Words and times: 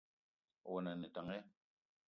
Owono 0.67 0.89
a 0.93 0.95
ne 0.99 1.07
tank 1.13 1.31
ya? 1.35 1.41